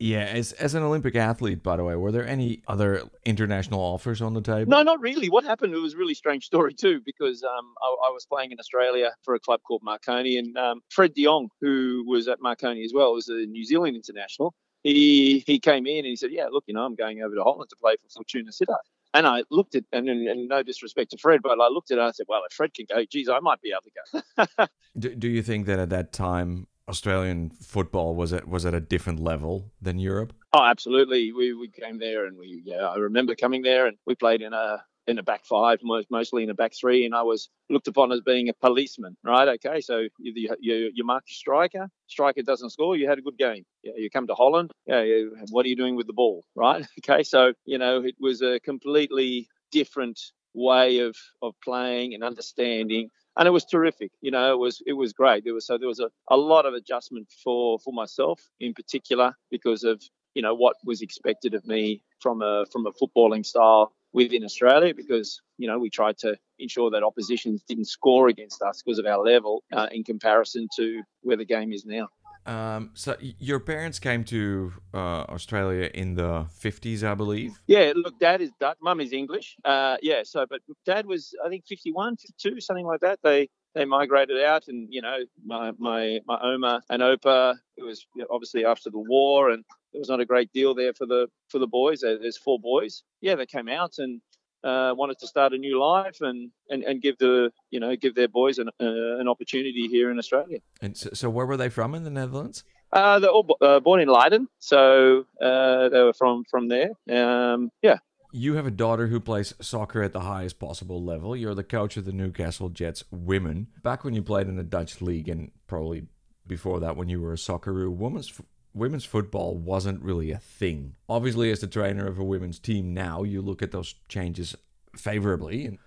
Yeah, 0.00 0.20
as 0.20 0.52
as 0.52 0.74
an 0.74 0.84
Olympic 0.84 1.16
athlete, 1.16 1.60
by 1.60 1.76
the 1.76 1.82
way, 1.82 1.96
were 1.96 2.12
there 2.12 2.26
any 2.26 2.62
other 2.68 3.02
international 3.24 3.80
offers 3.80 4.22
on 4.22 4.32
the 4.32 4.40
table? 4.40 4.70
No, 4.70 4.84
not 4.84 5.00
really. 5.00 5.28
What 5.28 5.42
happened? 5.42 5.74
It 5.74 5.78
was 5.78 5.94
a 5.94 5.96
really 5.96 6.14
strange 6.14 6.44
story 6.44 6.72
too, 6.72 7.00
because 7.04 7.42
um, 7.42 7.74
I, 7.82 8.08
I, 8.08 8.10
was 8.12 8.24
playing 8.24 8.52
in 8.52 8.60
Australia 8.60 9.10
for 9.24 9.34
a 9.34 9.40
club 9.40 9.60
called 9.66 9.82
Marconi, 9.82 10.38
and 10.38 10.56
um, 10.56 10.82
Fred 10.88 11.14
de 11.14 11.24
Jong, 11.24 11.48
who 11.60 12.04
was 12.06 12.28
at 12.28 12.40
Marconi 12.40 12.84
as 12.84 12.92
well, 12.94 13.12
was 13.12 13.28
a 13.28 13.46
New 13.46 13.64
Zealand 13.64 13.96
international. 13.96 14.54
He 14.82 15.44
he 15.46 15.58
came 15.58 15.86
in 15.86 15.98
and 15.98 16.06
he 16.06 16.16
said, 16.16 16.30
"Yeah, 16.32 16.46
look, 16.50 16.64
you 16.66 16.74
know, 16.74 16.84
I'm 16.84 16.94
going 16.94 17.22
over 17.22 17.34
to 17.34 17.42
Holland 17.42 17.70
to 17.70 17.76
play 17.76 17.96
for 18.02 18.08
Fortuna 18.08 18.50
Sittard." 18.50 18.76
And 19.14 19.26
I 19.26 19.42
looked 19.50 19.74
at, 19.74 19.84
and, 19.92 20.08
and, 20.08 20.28
and, 20.28 20.48
no 20.48 20.62
disrespect 20.62 21.12
to 21.12 21.18
Fred, 21.18 21.40
but 21.42 21.58
I 21.58 21.68
looked 21.68 21.90
at 21.90 21.96
it 21.96 22.00
and 22.00 22.08
I 22.08 22.12
said, 22.12 22.26
well, 22.28 22.42
if 22.44 22.52
Fred 22.52 22.74
can 22.74 22.84
go, 22.86 23.02
geez, 23.10 23.28
I 23.30 23.40
might 23.40 23.58
be 23.62 23.72
able 23.72 24.44
to 24.46 24.52
go. 24.58 24.66
do, 24.98 25.14
do 25.14 25.28
you 25.28 25.42
think 25.42 25.64
that 25.64 25.78
at 25.78 25.88
that 25.88 26.12
time 26.12 26.66
Australian 26.88 27.50
football 27.50 28.14
was 28.14 28.32
at 28.32 28.48
was 28.48 28.64
at 28.64 28.74
a 28.74 28.80
different 28.80 29.20
level 29.20 29.70
than 29.80 29.98
Europe? 29.98 30.32
Oh, 30.52 30.64
absolutely. 30.64 31.32
We 31.32 31.52
we 31.52 31.68
came 31.68 31.98
there 31.98 32.26
and 32.26 32.38
we 32.38 32.62
yeah, 32.64 32.86
I 32.86 32.96
remember 32.96 33.34
coming 33.34 33.62
there 33.62 33.86
and 33.86 33.96
we 34.06 34.14
played 34.14 34.40
in 34.40 34.52
a 34.52 34.82
in 35.08 35.18
a 35.18 35.22
back 35.22 35.44
five, 35.44 35.80
mostly 36.10 36.42
in 36.42 36.50
a 36.50 36.54
back 36.54 36.72
three, 36.78 37.04
and 37.04 37.14
I 37.14 37.22
was 37.22 37.48
looked 37.70 37.88
upon 37.88 38.12
as 38.12 38.20
being 38.20 38.48
a 38.48 38.54
policeman, 38.54 39.16
right? 39.24 39.48
Okay, 39.48 39.80
so 39.80 40.06
you 40.18 40.54
you, 40.60 40.90
you 40.94 41.04
mark 41.04 41.24
your 41.28 41.34
striker, 41.34 41.88
striker 42.06 42.42
doesn't 42.42 42.70
score, 42.70 42.96
you 42.96 43.08
had 43.08 43.18
a 43.18 43.22
good 43.22 43.38
game. 43.38 43.64
You 43.82 44.10
come 44.10 44.26
to 44.26 44.34
Holland, 44.34 44.70
yeah, 44.86 45.02
you, 45.02 45.36
what 45.50 45.64
are 45.64 45.68
you 45.68 45.76
doing 45.76 45.96
with 45.96 46.06
the 46.06 46.12
ball, 46.12 46.44
right? 46.54 46.86
Okay, 46.98 47.22
so 47.22 47.52
you 47.64 47.78
know 47.78 48.02
it 48.04 48.16
was 48.20 48.42
a 48.42 48.60
completely 48.60 49.48
different 49.72 50.20
way 50.54 50.98
of 50.98 51.16
of 51.42 51.54
playing 51.64 52.14
and 52.14 52.22
understanding 52.22 53.10
and 53.38 53.46
it 53.46 53.52
was 53.52 53.64
terrific. 53.64 54.10
You 54.20 54.32
know, 54.32 54.52
it 54.52 54.58
was 54.58 54.82
it 54.84 54.94
was 54.94 55.12
great. 55.12 55.44
There 55.44 55.54
was 55.54 55.66
so 55.66 55.78
there 55.78 55.88
was 55.88 56.00
a, 56.00 56.10
a 56.28 56.36
lot 56.36 56.66
of 56.66 56.74
adjustment 56.74 57.28
for 57.44 57.78
for 57.78 57.92
myself 57.92 58.40
in 58.60 58.74
particular 58.74 59.34
because 59.50 59.84
of 59.84 60.02
you 60.34 60.42
know 60.42 60.54
what 60.54 60.76
was 60.84 61.00
expected 61.02 61.54
of 61.54 61.66
me 61.66 62.02
from 62.20 62.42
a 62.42 62.66
from 62.72 62.86
a 62.86 62.92
footballing 62.92 63.46
style 63.46 63.92
within 64.12 64.44
Australia 64.44 64.94
because 64.94 65.40
you 65.58 65.66
know 65.68 65.78
we 65.78 65.90
tried 65.90 66.18
to 66.18 66.36
ensure 66.58 66.90
that 66.90 67.02
oppositions 67.02 67.62
didn't 67.68 67.86
score 67.86 68.28
against 68.28 68.62
us 68.62 68.82
because 68.82 68.98
of 68.98 69.06
our 69.06 69.22
level 69.22 69.62
uh, 69.72 69.88
in 69.92 70.02
comparison 70.04 70.68
to 70.76 71.02
where 71.22 71.36
the 71.36 71.44
game 71.44 71.72
is 71.72 71.84
now. 71.84 72.08
Um, 72.46 72.92
so 72.94 73.14
your 73.20 73.60
parents 73.60 73.98
came 73.98 74.24
to 74.24 74.72
uh, 74.94 75.24
Australia 75.28 75.90
in 75.92 76.14
the 76.14 76.46
50s, 76.62 77.02
I 77.02 77.14
believe. 77.14 77.60
Yeah, 77.66 77.92
look, 77.94 78.18
dad 78.18 78.40
is 78.40 78.50
Dutch, 78.58 78.78
mum 78.80 79.00
is 79.00 79.12
English. 79.12 79.56
Uh, 79.66 79.98
yeah, 80.00 80.22
so 80.24 80.46
but 80.48 80.60
dad 80.86 81.04
was 81.04 81.34
I 81.44 81.50
think 81.50 81.66
51, 81.66 82.16
52, 82.16 82.60
something 82.60 82.86
like 82.86 83.00
that. 83.00 83.18
They 83.22 83.50
they 83.74 83.84
migrated 83.84 84.42
out, 84.42 84.68
and 84.68 84.88
you 84.90 85.02
know 85.02 85.18
my 85.44 85.72
my 85.78 86.20
my 86.26 86.38
Oma 86.42 86.82
and 86.88 87.02
Opa. 87.02 87.56
It 87.76 87.84
was 87.84 88.06
obviously 88.30 88.64
after 88.64 88.88
the 88.88 88.98
war, 88.98 89.50
and 89.50 89.62
it 89.92 89.98
was 89.98 90.08
not 90.08 90.20
a 90.20 90.24
great 90.24 90.52
deal 90.52 90.74
there 90.74 90.92
for 90.94 91.06
the 91.06 91.28
for 91.48 91.58
the 91.58 91.66
boys. 91.66 92.00
There's 92.00 92.36
four 92.36 92.58
boys. 92.58 93.02
Yeah, 93.20 93.34
they 93.34 93.46
came 93.46 93.68
out 93.68 93.94
and 93.98 94.20
uh, 94.64 94.92
wanted 94.96 95.18
to 95.18 95.26
start 95.26 95.52
a 95.52 95.58
new 95.58 95.80
life 95.80 96.18
and, 96.20 96.50
and, 96.68 96.82
and 96.82 97.00
give 97.00 97.16
the 97.18 97.50
you 97.70 97.80
know 97.80 97.94
give 97.96 98.14
their 98.14 98.28
boys 98.28 98.58
an, 98.58 98.68
uh, 98.80 99.18
an 99.18 99.28
opportunity 99.28 99.88
here 99.88 100.10
in 100.10 100.18
Australia. 100.18 100.58
And 100.82 100.96
so, 100.96 101.10
so, 101.12 101.30
where 101.30 101.46
were 101.46 101.56
they 101.56 101.68
from 101.68 101.94
in 101.94 102.04
the 102.04 102.10
Netherlands? 102.10 102.64
Uh, 102.92 103.18
they're 103.18 103.30
all 103.30 103.56
uh, 103.60 103.80
born 103.80 104.00
in 104.00 104.08
Leiden, 104.08 104.48
so 104.58 105.26
uh, 105.40 105.88
they 105.88 106.02
were 106.02 106.14
from 106.14 106.44
from 106.50 106.68
there. 106.68 106.90
Um, 107.10 107.70
yeah. 107.82 107.98
You 108.30 108.54
have 108.54 108.66
a 108.66 108.70
daughter 108.70 109.06
who 109.06 109.20
plays 109.20 109.54
soccer 109.60 110.02
at 110.02 110.12
the 110.12 110.20
highest 110.20 110.58
possible 110.58 111.02
level. 111.02 111.34
You're 111.34 111.54
the 111.54 111.64
coach 111.64 111.96
of 111.96 112.04
the 112.04 112.12
Newcastle 112.12 112.68
Jets 112.68 113.02
women. 113.10 113.68
Back 113.82 114.04
when 114.04 114.12
you 114.12 114.22
played 114.22 114.48
in 114.48 114.56
the 114.56 114.62
Dutch 114.62 115.00
league, 115.00 115.30
and 115.30 115.50
probably 115.66 116.08
before 116.46 116.78
that 116.80 116.96
when 116.96 117.08
you 117.08 117.22
were 117.22 117.32
a 117.32 117.36
Socceroo, 117.36 117.90
women's 117.90 118.38
women's 118.78 119.04
football 119.04 119.56
wasn't 119.56 120.02
really 120.02 120.30
a 120.30 120.38
thing. 120.38 120.96
Obviously, 121.08 121.50
as 121.50 121.60
the 121.60 121.66
trainer 121.66 122.06
of 122.06 122.18
a 122.18 122.24
women's 122.24 122.58
team 122.58 122.94
now, 122.94 123.22
you 123.22 123.42
look 123.42 123.62
at 123.62 123.72
those 123.72 123.94
changes 124.08 124.56
favorably. 124.96 125.78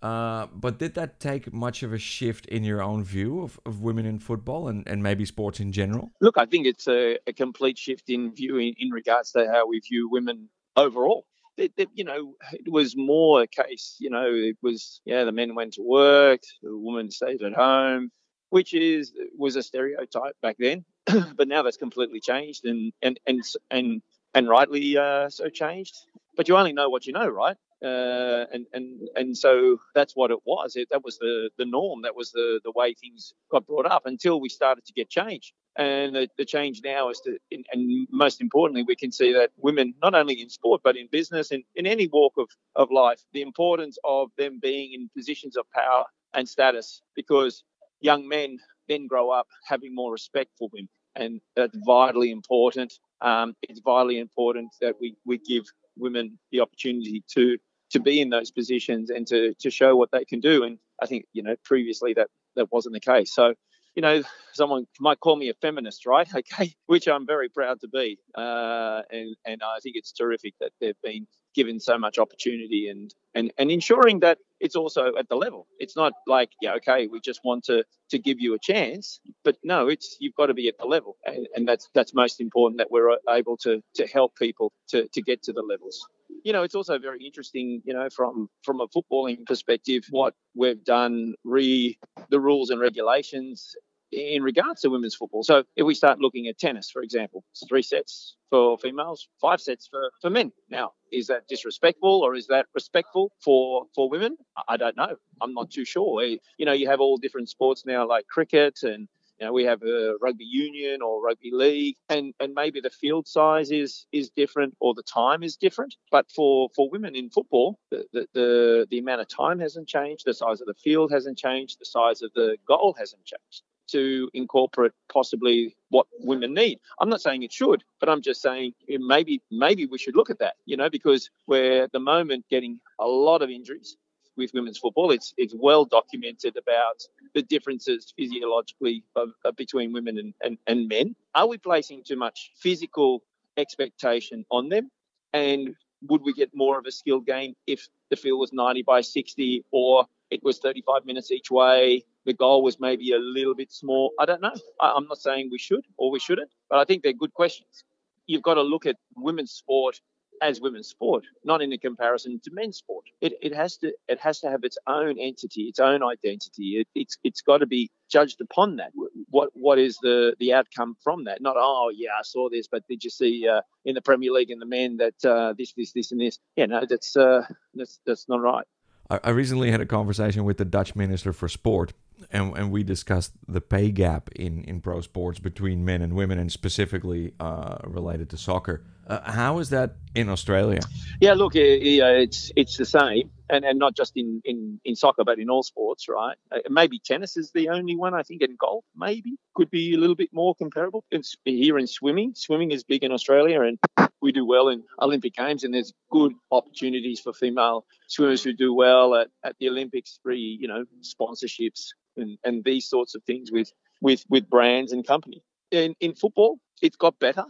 Uh, 0.00 0.46
but 0.52 0.78
did 0.78 0.94
that 0.94 1.18
take 1.18 1.52
much 1.52 1.82
of 1.82 1.92
a 1.92 1.98
shift 1.98 2.46
in 2.46 2.62
your 2.62 2.80
own 2.80 3.02
view 3.02 3.42
of, 3.42 3.58
of 3.66 3.80
women 3.80 4.06
in 4.06 4.18
football 4.18 4.68
and, 4.68 4.86
and 4.86 5.02
maybe 5.02 5.24
sports 5.24 5.58
in 5.58 5.72
general? 5.72 6.12
Look, 6.20 6.38
I 6.38 6.46
think 6.46 6.66
it's 6.66 6.86
a, 6.86 7.18
a 7.26 7.32
complete 7.32 7.78
shift 7.78 8.08
in 8.08 8.32
view 8.32 8.58
in, 8.58 8.74
in, 8.78 8.90
regards 8.90 9.32
to 9.32 9.48
how 9.50 9.66
we 9.66 9.80
view 9.80 10.08
women 10.08 10.48
overall. 10.76 11.26
It, 11.56 11.72
it, 11.76 11.88
you 11.94 12.04
know, 12.04 12.34
it 12.52 12.70
was 12.70 12.96
more 12.96 13.42
a 13.42 13.48
case, 13.48 13.96
you 13.98 14.10
know, 14.10 14.26
it 14.32 14.56
was, 14.62 15.00
yeah, 15.04 15.24
the 15.24 15.32
men 15.32 15.56
went 15.56 15.74
to 15.74 15.82
work, 15.82 16.42
the 16.62 16.76
woman 16.76 17.10
stayed 17.10 17.42
at 17.42 17.52
home, 17.52 18.12
which 18.50 18.74
is 18.74 19.12
was 19.36 19.56
a 19.56 19.62
stereotype 19.64 20.36
back 20.40 20.56
then. 20.60 20.84
but 21.36 21.48
now 21.48 21.62
that's 21.62 21.76
completely 21.76 22.20
changed 22.20 22.64
and 22.64 22.92
and 23.02 23.20
and 23.26 23.42
and 23.70 24.02
and 24.34 24.48
rightly 24.48 24.96
uh, 24.96 25.28
so 25.30 25.48
changed. 25.48 25.96
but 26.36 26.48
you 26.48 26.56
only 26.56 26.72
know 26.72 26.88
what 26.88 27.06
you 27.06 27.12
know, 27.12 27.28
right? 27.28 27.56
Uh, 27.82 28.44
and 28.52 28.66
and 28.72 29.08
and 29.16 29.38
so 29.38 29.78
that's 29.94 30.14
what 30.16 30.30
it 30.32 30.38
was. 30.44 30.76
It, 30.76 30.88
that 30.90 31.04
was 31.04 31.18
the 31.18 31.50
the 31.58 31.64
norm. 31.64 32.02
That 32.02 32.16
was 32.16 32.32
the 32.32 32.60
the 32.64 32.72
way 32.72 32.94
things 32.94 33.34
got 33.50 33.66
brought 33.66 33.86
up 33.86 34.06
until 34.06 34.40
we 34.40 34.48
started 34.48 34.84
to 34.86 34.92
get 34.92 35.08
change. 35.08 35.54
And 35.76 36.16
the, 36.16 36.28
the 36.36 36.44
change 36.44 36.80
now 36.84 37.08
is 37.10 37.20
to, 37.20 37.38
and 37.52 38.08
most 38.10 38.40
importantly, 38.40 38.82
we 38.82 38.96
can 38.96 39.12
see 39.12 39.32
that 39.34 39.50
women, 39.56 39.94
not 40.02 40.14
only 40.14 40.40
in 40.42 40.50
sport 40.50 40.80
but 40.82 40.96
in 40.96 41.06
business 41.12 41.52
and 41.52 41.62
in 41.76 41.86
any 41.86 42.08
walk 42.08 42.34
of 42.38 42.48
of 42.74 42.90
life, 42.90 43.20
the 43.32 43.42
importance 43.42 43.96
of 44.04 44.30
them 44.38 44.58
being 44.60 44.92
in 44.92 45.08
positions 45.16 45.56
of 45.56 45.70
power 45.72 46.04
and 46.34 46.48
status, 46.48 47.00
because 47.14 47.62
young 48.00 48.28
men 48.28 48.58
then 48.88 49.06
grow 49.06 49.30
up 49.30 49.46
having 49.64 49.94
more 49.94 50.12
respect 50.12 50.50
for 50.58 50.68
women, 50.72 50.88
and 51.14 51.40
that's 51.56 51.76
vitally 51.86 52.30
important. 52.30 52.92
Um, 53.20 53.54
it's 53.62 53.80
vitally 53.80 54.18
important 54.18 54.70
that 54.80 54.94
we 55.00 55.16
we 55.26 55.38
give 55.38 55.64
women 55.96 56.38
the 56.52 56.60
opportunity 56.60 57.24
to 57.34 57.58
to 57.90 58.00
be 58.00 58.20
in 58.20 58.30
those 58.30 58.50
positions 58.50 59.10
and 59.10 59.26
to 59.28 59.54
to 59.60 59.70
show 59.70 59.96
what 59.96 60.10
they 60.12 60.24
can 60.24 60.40
do. 60.40 60.64
And 60.64 60.78
I 61.02 61.06
think 61.06 61.24
you 61.32 61.42
know 61.42 61.56
previously 61.64 62.14
that 62.14 62.28
that 62.56 62.72
wasn't 62.72 62.94
the 62.94 63.00
case. 63.00 63.34
So 63.34 63.54
you 63.98 64.02
know, 64.02 64.22
someone 64.52 64.86
might 65.00 65.18
call 65.18 65.34
me 65.34 65.48
a 65.48 65.54
feminist, 65.54 66.06
right? 66.06 66.28
Okay, 66.38 66.72
which 66.86 67.08
I'm 67.08 67.26
very 67.26 67.48
proud 67.48 67.80
to 67.80 67.88
be, 67.88 68.18
uh, 68.36 69.02
and 69.10 69.34
and 69.44 69.60
I 69.62 69.80
think 69.82 69.96
it's 69.96 70.12
terrific 70.12 70.54
that 70.60 70.70
they've 70.80 71.00
been 71.02 71.26
given 71.58 71.80
so 71.80 71.98
much 71.98 72.16
opportunity 72.24 72.82
and 72.92 73.06
and 73.34 73.46
and 73.58 73.68
ensuring 73.78 74.20
that 74.20 74.38
it's 74.60 74.76
also 74.82 75.04
at 75.20 75.28
the 75.28 75.38
level. 75.44 75.66
It's 75.84 75.96
not 76.02 76.12
like 76.26 76.50
yeah, 76.62 76.74
okay, 76.78 77.00
we 77.12 77.18
just 77.30 77.40
want 77.48 77.64
to 77.64 77.84
to 78.12 78.18
give 78.26 78.38
you 78.44 78.54
a 78.54 78.60
chance, 78.70 79.20
but 79.46 79.56
no, 79.72 79.88
it's 79.88 80.16
you've 80.20 80.38
got 80.40 80.46
to 80.46 80.54
be 80.54 80.68
at 80.68 80.78
the 80.78 80.86
level, 80.86 81.16
and, 81.26 81.48
and 81.54 81.62
that's 81.68 81.88
that's 81.96 82.14
most 82.14 82.40
important 82.40 82.78
that 82.78 82.90
we're 82.90 83.10
uh, 83.10 83.16
able 83.40 83.56
to 83.64 83.82
to 83.98 84.06
help 84.06 84.30
people 84.36 84.72
to 84.92 85.08
to 85.14 85.20
get 85.20 85.42
to 85.46 85.52
the 85.52 85.62
levels 85.72 85.98
you 86.44 86.52
know, 86.52 86.62
it's 86.62 86.74
also 86.74 86.98
very 86.98 87.24
interesting, 87.24 87.82
you 87.84 87.94
know, 87.94 88.08
from 88.18 88.48
from 88.62 88.80
a 88.80 88.86
footballing 88.88 89.44
perspective, 89.46 90.04
what 90.10 90.34
we've 90.54 90.84
done, 90.84 91.34
re 91.44 91.98
the 92.30 92.40
rules 92.40 92.70
and 92.70 92.80
regulations 92.80 93.74
in 94.10 94.42
regards 94.42 94.80
to 94.82 94.90
women's 94.90 95.14
football. 95.14 95.42
So 95.42 95.64
if 95.76 95.84
we 95.84 95.94
start 95.94 96.20
looking 96.20 96.46
at 96.48 96.58
tennis, 96.58 96.90
for 96.90 97.02
example, 97.02 97.44
three 97.68 97.82
sets 97.82 98.36
for 98.50 98.78
females, 98.78 99.28
five 99.40 99.60
sets 99.60 99.86
for, 99.86 100.10
for 100.22 100.30
men. 100.30 100.52
Now, 100.70 100.92
is 101.12 101.26
that 101.26 101.46
disrespectful 101.48 102.22
or 102.22 102.34
is 102.34 102.46
that 102.46 102.66
respectful 102.74 103.32
for 103.42 103.84
for 103.94 104.08
women? 104.08 104.36
I 104.66 104.76
don't 104.76 104.96
know. 104.96 105.16
I'm 105.40 105.54
not 105.54 105.70
too 105.70 105.84
sure. 105.84 106.22
Eh, 106.22 106.36
you 106.56 106.66
know, 106.66 106.72
you 106.72 106.88
have 106.88 107.00
all 107.00 107.18
different 107.18 107.48
sports 107.48 107.84
now 107.84 108.06
like 108.06 108.26
cricket 108.26 108.78
and 108.82 109.08
you 109.38 109.46
know, 109.46 109.52
we 109.52 109.62
have 109.64 109.82
a 109.84 110.14
rugby 110.20 110.44
union 110.44 111.00
or 111.00 111.22
rugby 111.22 111.50
league, 111.52 111.94
and, 112.08 112.34
and 112.40 112.54
maybe 112.54 112.80
the 112.80 112.90
field 112.90 113.28
size 113.28 113.70
is 113.70 114.04
is 114.10 114.30
different 114.30 114.76
or 114.80 114.94
the 114.94 115.04
time 115.04 115.44
is 115.44 115.56
different. 115.56 115.94
But 116.10 116.28
for, 116.34 116.70
for 116.74 116.90
women 116.90 117.14
in 117.14 117.30
football, 117.30 117.78
the, 117.92 118.04
the, 118.12 118.26
the, 118.34 118.86
the 118.90 118.98
amount 118.98 119.20
of 119.20 119.28
time 119.28 119.60
hasn't 119.60 119.86
changed, 119.86 120.24
the 120.26 120.34
size 120.34 120.60
of 120.60 120.66
the 120.66 120.74
field 120.74 121.12
hasn't 121.12 121.38
changed, 121.38 121.78
the 121.78 121.84
size 121.84 122.20
of 122.22 122.32
the 122.34 122.56
goal 122.66 122.96
hasn't 122.98 123.24
changed 123.24 123.62
to 123.88 124.30
incorporate 124.34 124.92
possibly 125.12 125.76
what 125.90 126.06
women 126.20 126.54
need. 126.54 126.78
I'm 127.00 127.08
not 127.08 127.20
saying 127.20 127.42
it 127.42 127.52
should, 127.52 127.84
but 128.00 128.08
I'm 128.08 128.22
just 128.22 128.42
saying 128.42 128.74
maybe 128.88 129.42
maybe 129.50 129.86
we 129.86 129.98
should 129.98 130.16
look 130.16 130.30
at 130.30 130.38
that, 130.38 130.54
you 130.66 130.76
know, 130.76 130.90
because 130.90 131.30
we're 131.46 131.84
at 131.84 131.92
the 131.92 132.00
moment 132.00 132.44
getting 132.50 132.80
a 132.98 133.06
lot 133.06 133.42
of 133.42 133.50
injuries 133.50 133.96
with 134.36 134.52
women's 134.54 134.78
football. 134.78 135.10
It's 135.10 135.34
it's 135.36 135.54
well 135.58 135.84
documented 135.84 136.56
about 136.56 137.02
the 137.34 137.42
differences 137.42 138.14
physiologically 138.16 139.04
of, 139.16 139.30
of 139.44 139.56
between 139.56 139.92
women 139.92 140.18
and, 140.18 140.34
and, 140.42 140.58
and 140.66 140.88
men. 140.88 141.14
Are 141.34 141.46
we 141.46 141.58
placing 141.58 142.04
too 142.04 142.16
much 142.16 142.52
physical 142.56 143.22
expectation 143.56 144.46
on 144.50 144.68
them? 144.70 144.90
And 145.34 145.74
would 146.08 146.22
we 146.22 146.32
get 146.32 146.50
more 146.54 146.78
of 146.78 146.86
a 146.86 146.92
skill 146.92 147.20
game 147.20 147.54
if 147.66 147.88
the 148.08 148.16
field 148.16 148.40
was 148.40 148.52
90 148.52 148.82
by 148.82 149.00
60 149.00 149.64
or 149.72 150.06
it 150.30 150.42
was 150.42 150.58
35 150.58 151.04
minutes 151.04 151.30
each 151.30 151.50
way? 151.50 152.04
The 152.28 152.34
goal 152.34 152.62
was 152.62 152.78
maybe 152.78 153.12
a 153.12 153.18
little 153.18 153.54
bit 153.54 153.72
small. 153.72 154.12
I 154.20 154.26
don't 154.26 154.42
know. 154.42 154.52
I, 154.82 154.92
I'm 154.94 155.06
not 155.06 155.16
saying 155.16 155.48
we 155.50 155.58
should 155.58 155.86
or 155.96 156.10
we 156.10 156.18
shouldn't, 156.18 156.50
but 156.68 156.78
I 156.78 156.84
think 156.84 157.02
they're 157.02 157.14
good 157.14 157.32
questions. 157.32 157.84
You've 158.26 158.42
got 158.42 158.54
to 158.54 158.62
look 158.62 158.84
at 158.84 158.96
women's 159.16 159.52
sport 159.52 159.98
as 160.42 160.60
women's 160.60 160.88
sport, 160.88 161.24
not 161.42 161.62
in 161.62 161.72
a 161.72 161.78
comparison 161.78 162.38
to 162.44 162.50
men's 162.52 162.76
sport. 162.76 163.06
It, 163.22 163.32
it 163.40 163.54
has 163.54 163.78
to 163.78 163.94
it 164.08 164.20
has 164.20 164.40
to 164.40 164.50
have 164.50 164.62
its 164.62 164.76
own 164.86 165.18
entity, 165.18 165.62
its 165.62 165.78
own 165.78 166.02
identity. 166.02 166.80
It, 166.80 166.88
it's 166.94 167.16
it's 167.24 167.40
got 167.40 167.58
to 167.58 167.66
be 167.66 167.90
judged 168.10 168.42
upon 168.42 168.76
that. 168.76 168.92
What 169.30 169.48
what 169.54 169.78
is 169.78 169.96
the 170.02 170.36
the 170.38 170.52
outcome 170.52 170.96
from 171.02 171.24
that? 171.24 171.40
Not 171.40 171.56
oh 171.58 171.90
yeah 171.96 172.10
I 172.10 172.24
saw 172.24 172.50
this, 172.50 172.68
but 172.70 172.86
did 172.88 173.04
you 173.04 173.10
see 173.10 173.48
uh, 173.48 173.62
in 173.86 173.94
the 173.94 174.02
Premier 174.02 174.32
League 174.32 174.50
in 174.50 174.58
the 174.58 174.66
men 174.66 174.98
that 174.98 175.24
uh, 175.24 175.54
this 175.56 175.72
this 175.72 175.92
this 175.92 176.12
and 176.12 176.20
this? 176.20 176.38
Yeah, 176.56 176.66
no, 176.66 176.84
that's 176.86 177.16
uh, 177.16 177.46
that's 177.74 178.00
that's 178.04 178.28
not 178.28 178.42
right. 178.42 178.66
I 179.10 179.30
recently 179.30 179.70
had 179.70 179.80
a 179.80 179.86
conversation 179.86 180.44
with 180.44 180.58
the 180.58 180.66
Dutch 180.66 180.94
Minister 180.94 181.32
for 181.32 181.48
Sport, 181.48 181.94
and, 182.30 182.56
and 182.56 182.70
we 182.70 182.82
discussed 182.82 183.32
the 183.46 183.60
pay 183.60 183.90
gap 183.90 184.30
in, 184.34 184.64
in 184.64 184.80
pro 184.80 185.00
sports 185.00 185.38
between 185.38 185.84
men 185.84 186.02
and 186.02 186.14
women, 186.14 186.38
and 186.38 186.50
specifically 186.50 187.32
uh, 187.40 187.78
related 187.84 188.28
to 188.30 188.36
soccer. 188.36 188.84
Uh, 189.08 189.32
how 189.32 189.58
is 189.58 189.70
that 189.70 189.96
in 190.14 190.28
Australia? 190.28 190.80
Yeah, 191.20 191.32
look, 191.32 191.56
it's 191.56 192.52
it's 192.56 192.76
the 192.76 192.84
same, 192.84 193.30
and, 193.48 193.64
and 193.64 193.78
not 193.78 193.96
just 193.96 194.12
in, 194.16 194.42
in, 194.44 194.80
in 194.84 194.96
soccer, 194.96 195.24
but 195.24 195.38
in 195.38 195.48
all 195.48 195.62
sports, 195.62 196.08
right? 196.08 196.36
Uh, 196.52 196.58
maybe 196.68 196.98
tennis 196.98 197.36
is 197.36 197.50
the 197.52 197.70
only 197.70 197.96
one. 197.96 198.12
I 198.12 198.22
think 198.22 198.42
in 198.42 198.56
golf, 198.56 198.84
maybe 198.94 199.36
could 199.54 199.70
be 199.70 199.94
a 199.94 199.98
little 199.98 200.14
bit 200.14 200.28
more 200.32 200.54
comparable. 200.54 201.04
It's 201.10 201.36
here 201.44 201.78
in 201.78 201.86
swimming, 201.86 202.34
swimming 202.34 202.70
is 202.70 202.84
big 202.84 203.02
in 203.02 203.10
Australia, 203.10 203.62
and 203.62 203.78
we 204.20 204.30
do 204.30 204.44
well 204.44 204.68
in 204.68 204.84
Olympic 205.00 205.34
Games, 205.34 205.64
and 205.64 205.72
there's 205.72 205.94
good 206.10 206.34
opportunities 206.50 207.20
for 207.20 207.32
female 207.32 207.86
swimmers 208.08 208.44
who 208.44 208.52
do 208.52 208.74
well 208.74 209.14
at, 209.14 209.28
at 209.42 209.56
the 209.58 209.70
Olympics, 209.70 210.20
free, 210.22 210.58
you 210.60 210.68
know, 210.68 210.84
sponsorships 211.02 211.88
and, 212.18 212.36
and 212.44 212.62
these 212.62 212.86
sorts 212.86 213.14
of 213.14 213.22
things 213.24 213.50
with 213.50 213.72
with 214.02 214.22
with 214.28 214.50
brands 214.50 214.92
and 214.92 215.06
company. 215.06 215.42
In 215.70 215.94
in 215.98 216.14
football, 216.14 216.58
it's 216.82 216.96
got 216.96 217.18
better 217.18 217.44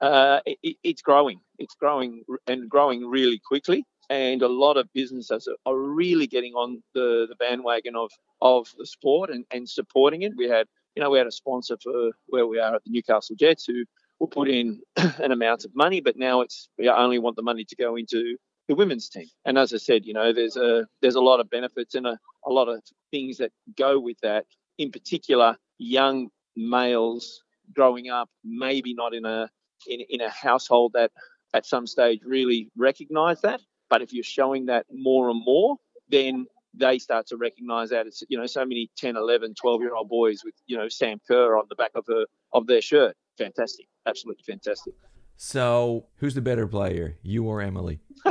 uh, 0.00 0.40
it, 0.46 0.76
it's 0.82 1.02
growing. 1.02 1.40
It's 1.58 1.74
growing 1.74 2.22
and 2.46 2.68
growing 2.68 3.06
really 3.06 3.40
quickly. 3.44 3.84
And 4.08 4.42
a 4.42 4.48
lot 4.48 4.76
of 4.76 4.92
businesses 4.92 5.48
are, 5.66 5.76
really 5.76 6.26
getting 6.26 6.52
on 6.52 6.82
the, 6.94 7.26
the 7.28 7.34
bandwagon 7.36 7.96
of, 7.96 8.10
of 8.40 8.68
the 8.78 8.86
sport 8.86 9.30
and, 9.30 9.44
and 9.50 9.68
supporting 9.68 10.22
it. 10.22 10.32
We 10.36 10.48
had, 10.48 10.68
you 10.94 11.02
know, 11.02 11.10
we 11.10 11.18
had 11.18 11.26
a 11.26 11.32
sponsor 11.32 11.76
for 11.82 12.12
where 12.26 12.46
we 12.46 12.60
are 12.60 12.76
at 12.76 12.84
the 12.84 12.90
Newcastle 12.90 13.34
Jets 13.34 13.64
who 13.66 13.84
will 14.20 14.28
put 14.28 14.48
in 14.48 14.80
an 14.96 15.32
amount 15.32 15.64
of 15.64 15.74
money, 15.74 16.00
but 16.00 16.16
now 16.16 16.40
it's 16.42 16.68
we 16.78 16.88
only 16.88 17.18
want 17.18 17.36
the 17.36 17.42
money 17.42 17.64
to 17.64 17.76
go 17.76 17.96
into 17.96 18.36
the 18.68 18.74
women's 18.74 19.08
team. 19.08 19.26
And 19.44 19.58
as 19.58 19.72
I 19.72 19.78
said, 19.78 20.04
you 20.04 20.12
know, 20.12 20.32
there's 20.32 20.56
a 20.56 20.86
there's 21.02 21.14
a 21.14 21.20
lot 21.20 21.40
of 21.40 21.50
benefits 21.50 21.94
and 21.94 22.06
a, 22.06 22.18
a 22.46 22.50
lot 22.50 22.68
of 22.68 22.82
things 23.10 23.38
that 23.38 23.52
go 23.76 23.98
with 23.98 24.18
that. 24.22 24.44
In 24.78 24.92
particular, 24.92 25.56
young 25.78 26.28
males 26.54 27.42
growing 27.74 28.08
up, 28.08 28.28
maybe 28.44 28.94
not 28.94 29.14
in 29.14 29.24
a 29.24 29.48
in, 29.86 30.00
in 30.08 30.20
a 30.20 30.30
household 30.30 30.92
that 30.94 31.10
at 31.54 31.66
some 31.66 31.86
stage 31.86 32.20
really 32.24 32.70
recognize 32.76 33.40
that. 33.42 33.60
But 33.88 34.02
if 34.02 34.12
you're 34.12 34.24
showing 34.24 34.66
that 34.66 34.86
more 34.92 35.30
and 35.30 35.42
more, 35.44 35.76
then 36.08 36.46
they 36.74 36.98
start 36.98 37.26
to 37.28 37.36
recognize 37.36 37.90
that 37.90 38.06
it's 38.06 38.22
you 38.28 38.38
know 38.38 38.46
so 38.46 38.64
many 38.64 38.90
10 38.96 39.16
11 39.16 39.54
12 39.54 39.80
year 39.80 39.94
old 39.94 40.08
boys 40.08 40.42
with 40.44 40.54
you 40.66 40.76
know 40.76 40.88
sam 40.88 41.18
kerr 41.26 41.56
on 41.56 41.64
the 41.68 41.74
back 41.74 41.92
of 41.94 42.04
her 42.08 42.24
of 42.52 42.66
their 42.66 42.82
shirt. 42.82 43.16
Fantastic. 43.38 43.86
Absolutely 44.06 44.44
fantastic. 44.46 44.94
So 45.36 46.06
who's 46.16 46.34
the 46.34 46.40
better 46.40 46.66
player 46.66 47.16
you 47.22 47.44
or 47.44 47.60
emily? 47.62 48.00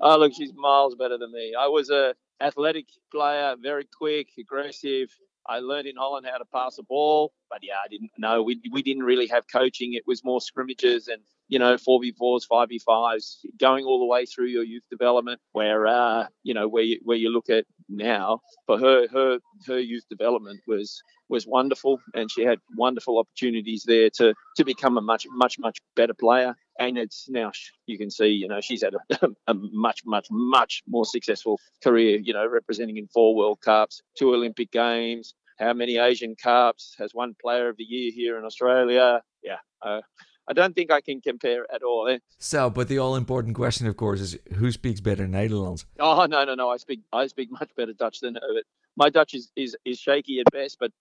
Oh 0.00 0.18
look 0.18 0.32
she's 0.34 0.52
miles 0.56 0.96
better 0.96 1.16
than 1.16 1.30
me. 1.30 1.54
I 1.56 1.68
was 1.68 1.88
a 1.88 2.14
athletic 2.40 2.86
player 3.12 3.54
very 3.60 3.86
quick 3.96 4.28
aggressive 4.38 5.08
I 5.46 5.58
learned 5.58 5.86
in 5.86 5.96
Holland 5.96 6.26
how 6.30 6.38
to 6.38 6.44
pass 6.52 6.78
a 6.78 6.82
ball, 6.82 7.32
but 7.50 7.60
yeah, 7.62 7.74
I 7.84 7.88
didn't 7.88 8.10
know. 8.18 8.42
We, 8.42 8.60
we 8.72 8.82
didn't 8.82 9.02
really 9.02 9.26
have 9.28 9.44
coaching. 9.52 9.94
It 9.94 10.04
was 10.06 10.24
more 10.24 10.40
scrimmages 10.40 11.08
and, 11.08 11.22
you 11.48 11.58
know, 11.58 11.74
4v4s, 11.74 12.42
5v5s, 12.50 13.38
going 13.60 13.84
all 13.84 13.98
the 13.98 14.06
way 14.06 14.24
through 14.24 14.46
your 14.46 14.64
youth 14.64 14.84
development 14.90 15.40
where, 15.52 15.86
uh, 15.86 16.26
you 16.42 16.54
know, 16.54 16.68
where 16.68 16.82
you, 16.82 17.00
where 17.02 17.16
you 17.16 17.30
look 17.30 17.50
at 17.50 17.66
now 17.88 18.40
for 18.66 18.78
her, 18.78 19.06
her, 19.12 19.38
her 19.66 19.78
youth 19.78 20.04
development 20.08 20.60
was, 20.66 21.02
was 21.28 21.46
wonderful. 21.46 22.00
And 22.14 22.30
she 22.30 22.42
had 22.44 22.58
wonderful 22.76 23.18
opportunities 23.18 23.84
there 23.86 24.10
to, 24.16 24.34
to 24.56 24.64
become 24.64 24.96
a 24.96 25.02
much, 25.02 25.26
much, 25.30 25.58
much 25.58 25.78
better 25.94 26.14
player 26.14 26.56
and 26.78 26.98
it's 26.98 27.26
now 27.28 27.50
you 27.86 27.98
can 27.98 28.10
see 28.10 28.28
you 28.28 28.48
know 28.48 28.60
she's 28.60 28.82
had 28.82 28.94
a, 28.94 29.28
a, 29.46 29.54
much 29.54 30.02
much 30.04 30.26
much 30.30 30.82
more 30.88 31.04
successful 31.04 31.58
career 31.82 32.18
you 32.22 32.32
know 32.32 32.46
representing 32.46 32.96
in 32.96 33.06
four 33.08 33.34
world 33.34 33.60
cups 33.60 34.02
two 34.18 34.34
olympic 34.34 34.70
games 34.70 35.34
how 35.58 35.72
many 35.72 35.98
asian 35.98 36.34
cups 36.34 36.94
has 36.98 37.10
one 37.12 37.34
player 37.40 37.68
of 37.68 37.76
the 37.76 37.84
year 37.84 38.10
here 38.14 38.38
in 38.38 38.44
australia 38.44 39.20
yeah 39.42 39.58
uh, 39.82 40.00
I 40.46 40.52
don't 40.52 40.74
think 40.74 40.90
I 40.90 41.00
can 41.00 41.22
compare 41.22 41.66
at 41.74 41.82
all. 41.82 42.06
Eh? 42.08 42.18
So, 42.38 42.68
but 42.68 42.88
the 42.88 42.98
all-important 42.98 43.54
question, 43.54 43.86
of 43.86 43.96
course, 43.96 44.20
is 44.20 44.38
who 44.54 44.70
speaks 44.72 45.00
better 45.00 45.26
Netherlands? 45.26 45.86
Oh 45.98 46.26
no, 46.26 46.44
no, 46.44 46.54
no! 46.54 46.68
I 46.68 46.76
speak, 46.76 47.00
I 47.12 47.26
speak 47.28 47.50
much 47.50 47.70
better 47.76 47.94
Dutch 47.94 48.20
than 48.20 48.34
her. 48.34 48.62
My 48.96 49.10
Dutch 49.10 49.34
is, 49.34 49.50
is, 49.56 49.74
is 49.84 49.98
shaky 49.98 50.40
at 50.40 50.52
best, 50.52 50.78
but 50.78 50.92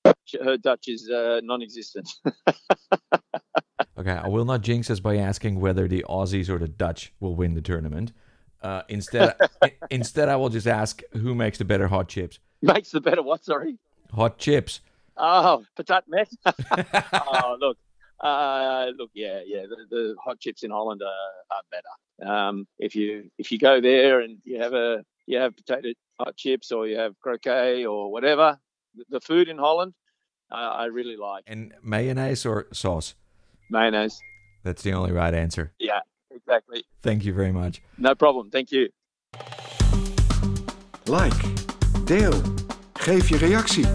her 0.41 0.57
Dutch 0.57 0.87
is 0.87 1.09
uh, 1.09 1.41
non-existent. 1.43 2.09
Okay, 4.03 4.19
I 4.21 4.27
will 4.27 4.43
not 4.43 4.61
jinx 4.61 4.89
us 4.89 4.99
by 4.99 5.15
asking 5.15 5.61
whether 5.61 5.87
the 5.87 6.03
Aussies 6.09 6.49
or 6.49 6.57
the 6.57 6.67
Dutch 6.67 7.13
will 7.21 7.35
win 7.35 7.53
the 7.53 7.61
tournament. 7.61 8.11
Uh, 8.61 8.81
instead, 8.89 9.33
instead, 9.89 10.27
I 10.27 10.35
will 10.35 10.49
just 10.49 10.67
ask 10.67 11.01
who 11.13 11.33
makes 11.33 11.57
the 11.57 11.63
better 11.63 11.87
hot 11.87 12.09
chips. 12.09 12.39
Makes 12.61 12.91
the 12.91 12.99
better 12.99 13.23
what? 13.23 13.45
Sorry. 13.45 13.77
Hot 14.11 14.37
chips. 14.37 14.81
Oh, 15.15 15.63
patat 15.79 16.01
met. 16.09 16.29
oh, 17.13 17.55
look. 17.61 17.77
Uh, 18.19 18.87
look, 18.97 19.09
yeah, 19.13 19.39
yeah. 19.45 19.61
The, 19.61 19.85
the, 19.89 20.15
hot 20.21 20.37
chips 20.41 20.63
in 20.63 20.71
Holland 20.71 21.01
are, 21.01 21.55
are 21.55 21.61
better. 21.71 22.29
Um, 22.29 22.67
if 22.79 22.95
you 22.95 23.29
if 23.37 23.53
you 23.53 23.57
go 23.57 23.79
there 23.79 24.19
and 24.19 24.37
you 24.43 24.61
have 24.61 24.73
a 24.73 25.05
you 25.27 25.37
have 25.37 25.55
potato 25.55 25.93
hot 26.19 26.35
chips 26.35 26.73
or 26.73 26.87
you 26.87 26.97
have 26.97 27.17
croquette 27.21 27.85
or 27.85 28.11
whatever, 28.11 28.59
the, 28.95 29.05
the 29.09 29.21
food 29.21 29.47
in 29.47 29.57
Holland, 29.57 29.93
uh, 30.51 30.55
I 30.55 30.85
really 30.85 31.15
like. 31.15 31.45
And 31.47 31.73
mayonnaise 31.81 32.45
or 32.45 32.67
sauce? 32.73 33.15
Mayonnaise. 33.73 34.21
That's 34.63 34.81
the 34.83 34.93
only 34.93 35.11
right 35.11 35.33
answer. 35.33 35.73
Yeah, 35.79 36.01
exactly. 36.29 36.83
Thank 37.01 37.23
you 37.25 37.33
very 37.33 37.51
much. 37.51 37.81
No 37.97 38.15
problem. 38.15 38.49
Thank 38.49 38.71
you. 38.71 38.89
Like, 41.05 41.41
deel, 42.05 42.41
geef 42.93 43.29
je 43.29 43.37
reactie. 43.37 43.85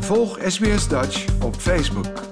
Volg 0.00 0.38
SBS 0.46 0.88
Dutch 0.88 1.42
op 1.42 1.54
Facebook. 1.54 2.25